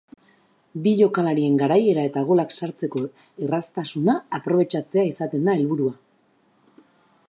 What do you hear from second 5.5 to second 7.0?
da helburua.